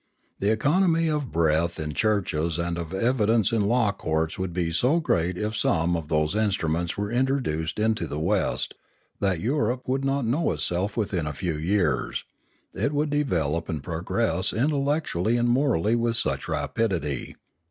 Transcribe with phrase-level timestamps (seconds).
[0.39, 4.99] The economy of breath in churches and of evidence in law courts would be so
[4.99, 8.73] great if some of those instruments were introduced into the West,
[9.19, 12.25] that Europe would not know itself within a few years,
[12.73, 17.35] it would develop and progress intellect ually and morally with such rapidity.